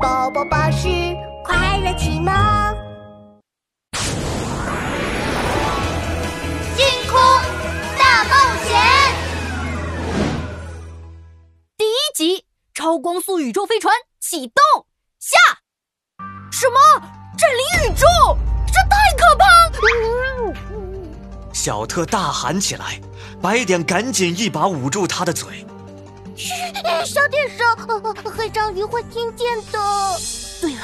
[0.00, 0.88] 宝宝巴士
[1.44, 2.34] 快乐启蒙，
[6.74, 7.20] 星空
[7.96, 8.34] 大冒
[8.64, 8.74] 险
[11.76, 12.44] 第一集：
[12.74, 14.56] 超光速宇宙飞船启动
[15.20, 15.36] 下。
[16.50, 16.76] 什么？
[17.36, 18.06] 占领宇宙？
[18.66, 19.44] 这太可怕！
[21.52, 23.00] 小特大喊起来，
[23.40, 23.82] 白点！
[23.84, 25.64] 赶紧一把捂住他的嘴。
[26.36, 26.52] 嘘，
[27.04, 27.64] 小点声，
[28.30, 29.78] 黑章鱼会听见的。
[30.60, 30.82] 对了，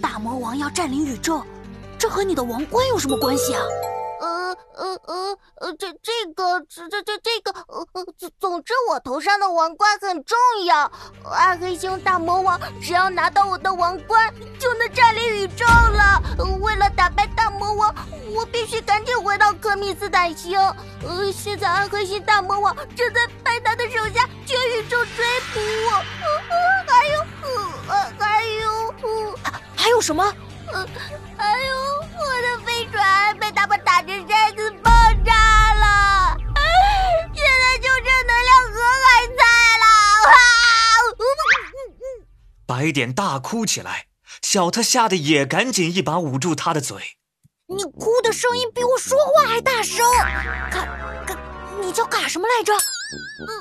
[0.00, 1.42] 大魔王要占领宇宙，
[1.98, 3.62] 这和你的王冠有什么关系啊？
[4.80, 10.90] 呃呃呃呃，这这个这这这这个呃呃，总总之我头上的王冠很重要。
[11.30, 16.22] 暗黑星大魔王只要拿到我的王冠，就能占领宇宙了。
[16.60, 17.94] 为了打败大魔王，
[18.34, 20.58] 我必须赶紧回到科密斯坦星。
[20.58, 26.02] 呃，现在暗黑星大魔王正在派他的手下全宇宙追捕我。
[26.86, 27.20] 还有，
[27.88, 28.94] 呃，还有，
[29.76, 30.24] 还有什么？
[30.72, 30.86] 呃，
[31.36, 31.89] 还有
[42.80, 44.06] 白点大哭起来，
[44.40, 46.96] 小特吓得也赶紧一把捂住他的嘴。
[47.66, 50.02] 你哭的声音比我说话还大声。
[50.70, 50.86] 卡
[51.26, 51.38] 卡，
[51.78, 52.72] 你叫卡什么来着？
[52.72, 53.52] 嗯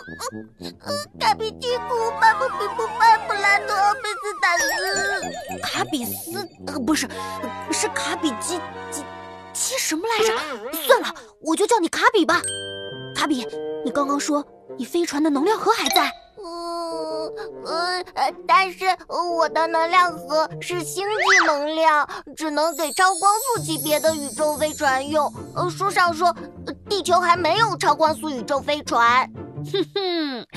[0.62, 5.62] 嗯嗯，卡比基库巴布比布巴布拉多贝斯塔斯。
[5.64, 7.06] 卡比斯呃不是，
[7.74, 8.58] 是卡比基
[8.90, 9.04] 基
[9.52, 10.82] 基什么来着？
[10.88, 12.42] 算了，我就叫你卡比吧。
[13.14, 13.46] 卡比，
[13.84, 14.48] 你刚刚说
[14.78, 16.10] 你飞船的能量核还在？
[16.46, 25.32] 嗯呃，但是我的能量盒是星际能量，只能给超光速级别的宇宙飞船用。
[25.56, 26.34] 呃，书上说
[26.88, 29.30] 地球还没有超光速宇宙飞船。
[29.72, 30.48] 哼哼，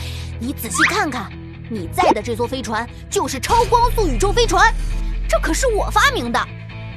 [0.40, 1.30] 你仔细看看，
[1.70, 4.72] 你在的这艘飞船就是超光速宇宙飞船，
[5.28, 6.40] 这可是我发明的，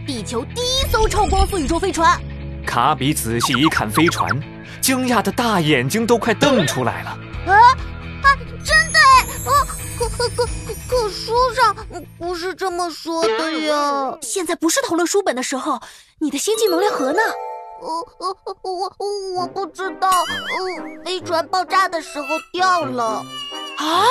[0.05, 2.20] 地球第一艘超光速宇宙飞船。
[2.66, 4.30] 卡比仔细一看飞船，
[4.80, 7.09] 惊讶的大眼睛都快瞪出来了。
[7.48, 7.77] 啊啊，
[8.63, 9.21] 真的哎！
[9.45, 9.51] 啊，
[9.97, 10.45] 可可可
[10.89, 11.75] 可书上
[12.17, 14.17] 不是这么说的呀。
[14.21, 15.79] 现在不是讨论书本的时候，
[16.19, 17.19] 你的星际能量盒呢？
[17.81, 17.87] 呃
[18.19, 18.93] 呃，我
[19.35, 20.09] 我不知道。
[20.09, 23.23] 呃，飞船爆炸的时候掉了。
[23.77, 24.05] 啊！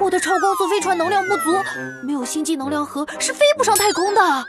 [0.00, 1.56] 我的超光速飞船能量不足，
[2.02, 4.22] 没有星际能量盒是飞不上太空的。
[4.22, 4.44] 啊，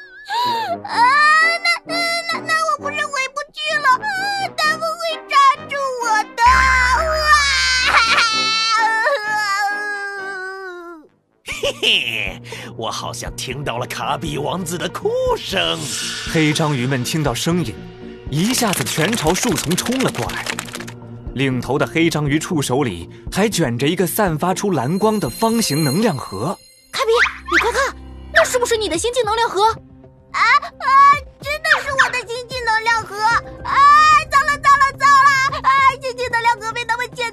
[11.85, 12.41] 嘿，
[12.75, 15.77] 我好像听到了卡比王子的哭声。
[16.33, 17.75] 黑章鱼们听到声音。
[18.31, 20.43] 一下子全朝树丛冲了过来，
[21.35, 26.57] 领头的黑章鱼触手里还卷着一个散发出蓝光的方形能量盒。
[26.91, 27.11] 卡比，
[27.51, 27.95] 你快看，
[28.33, 29.61] 那是不是你的星际能量盒？
[30.31, 30.89] 啊啊！
[31.39, 33.15] 真的是我的星际能量盒！
[33.63, 33.77] 啊，
[34.31, 35.59] 糟了糟了糟了！
[35.61, 35.69] 啊，
[36.01, 37.24] 星际能量盒被他们捡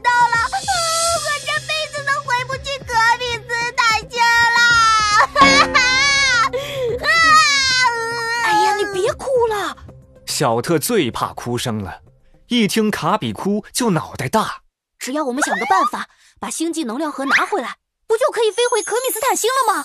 [10.32, 12.00] 小特最怕哭声了，
[12.48, 14.62] 一听卡比哭就脑袋大。
[14.98, 16.08] 只要我们想个办法
[16.40, 17.76] 把星际能量盒拿回来，
[18.06, 19.84] 不就可以飞回可米斯坦星了吗？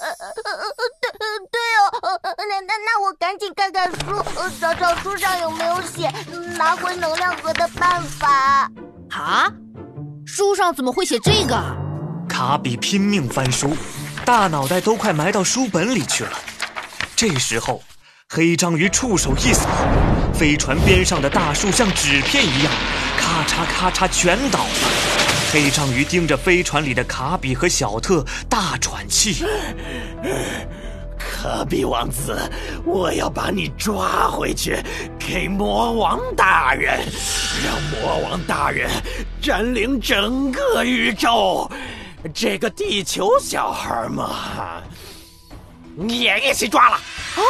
[0.00, 0.64] 呃呃呃，
[1.02, 1.12] 对
[1.50, 1.60] 对
[2.00, 4.24] 哦，那那那我赶紧看看书，
[4.58, 6.08] 找找书上有没有写
[6.56, 8.70] 拿回能量盒的办法。
[9.10, 9.52] 啊？
[10.24, 11.54] 书上怎么会写这个？
[12.26, 13.76] 卡比拼命翻书，
[14.24, 16.32] 大脑袋都快埋到书本里去了。
[17.14, 17.82] 这时候。
[18.32, 19.68] 黑章鱼触手一扫，
[20.32, 22.72] 飞船边上的大树像纸片一样，
[23.18, 24.70] 咔嚓咔嚓全倒了。
[25.52, 29.44] 黑章鱼盯着飞船里的卡比和小特，大喘气。
[31.18, 32.38] 卡比王子，
[32.84, 34.78] 我要把你抓回去，
[35.18, 37.00] 给魔王大人，
[37.66, 38.88] 让魔王大人
[39.42, 41.68] 占领整个宇宙。
[42.32, 44.82] 这个地球小孩嘛，
[46.08, 46.96] 也一起抓了。
[46.96, 47.40] 啊！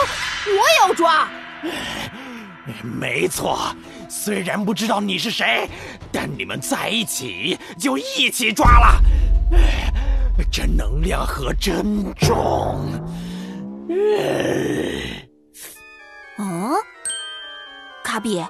[0.46, 1.28] 我也要抓。
[2.82, 3.74] 没错，
[4.08, 5.68] 虽然不知道你是谁，
[6.12, 9.00] 但你们在一起就一起抓了。
[10.50, 12.88] 这能量盒真重。
[16.38, 16.74] 嗯，
[18.02, 18.42] 卡比，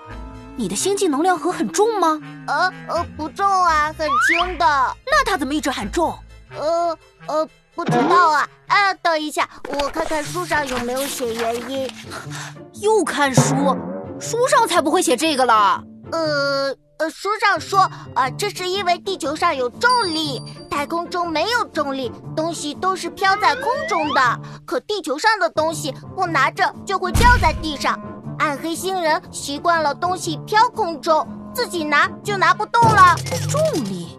[0.57, 2.21] 你的星际能量盒很重吗？
[2.47, 4.97] 呃呃，不重啊，很轻的。
[5.07, 6.17] 那它怎么一直喊重？
[6.51, 6.97] 呃
[7.27, 7.49] 呃。
[7.75, 8.95] 不知道啊啊！
[8.95, 11.91] 等一下，我看看书上有没有写原因。
[12.83, 13.77] 又看书，
[14.19, 15.83] 书上才不会写这个了。
[16.13, 24.41] 呃呃，书上说，呃，这是因为地球上有重力，太空中没有重力，东西都是飘在空中的。
[24.67, 27.99] 可地球上的东西不拿着就会掉在地上。
[28.39, 33.15] 暗黑星人习惯了东西飘空中，自己拿就拿不动了。
[33.49, 34.19] 重力，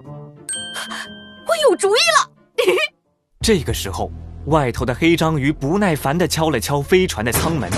[1.48, 2.32] 我有主意了。
[3.42, 4.12] 这个时候，
[4.46, 7.70] 外头的黑章鱼不耐烦地敲了敲飞船的舱门。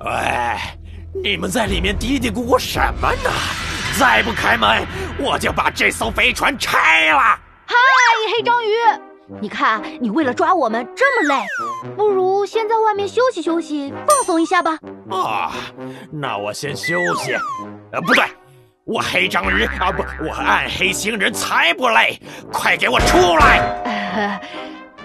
[0.00, 0.10] 喂，
[1.22, 3.30] 你们在里面嘀嘀咕咕什么呢？
[3.98, 4.86] 再不开门，
[5.18, 7.20] 我就把这艘飞船拆了！
[7.66, 7.74] 嗨，
[8.36, 8.70] 黑章鱼，
[9.40, 11.44] 你看你为了抓我们这么累，
[11.96, 14.78] 不如先在外面休息休息，放松一下吧。
[15.10, 15.52] 啊，
[16.12, 17.32] 那我先休息。
[17.92, 18.24] 呃，不对。
[18.86, 22.20] 我黑章鱼啊不，我暗黑星人才不累！
[22.52, 24.38] 快给我出来！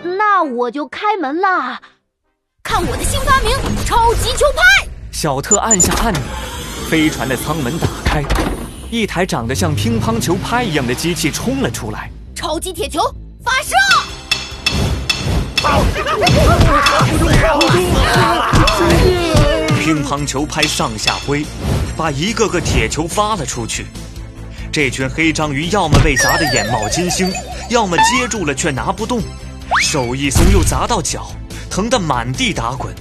[0.04, 1.80] 那我就开门啦！
[2.62, 3.56] 看我的新发明——
[3.88, 4.86] 超级球拍！
[5.14, 6.22] 小特按下按钮，
[6.90, 8.22] 飞船的舱门打开，
[8.92, 12.12] 一台长得像乒乓球拍一样的机器冲了出来。
[12.36, 13.00] 超级铁球
[13.42, 13.74] 发射！
[19.80, 21.46] 乒乓球拍上下挥。
[22.00, 23.86] 把一个个铁球发了出去，
[24.72, 27.30] 这群黑章鱼要么被砸得眼冒金星，
[27.70, 29.22] 要么接住了却拿不动，
[29.82, 31.30] 手一松又砸到脚，
[31.70, 32.96] 疼得满地打滚。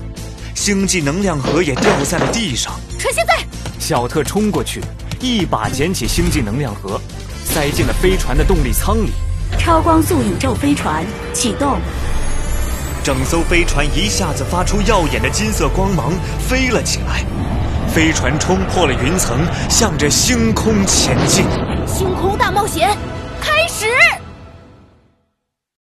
[0.53, 2.73] 星际能量盒也掉在了地上。
[2.99, 3.39] 趁现在，
[3.79, 4.81] 小特冲过去，
[5.21, 7.01] 一把捡起星际能量盒，
[7.45, 9.13] 塞进了飞船的动力舱里。
[9.61, 11.79] 超光速宇宙飞船启动，
[13.05, 16.13] 整艘飞船一下子发出耀眼的金色光芒，
[16.49, 17.25] 飞了起来。
[17.89, 19.39] 飞船冲破了云层，
[19.69, 21.45] 向着星空前进。
[21.87, 22.97] 星空大冒险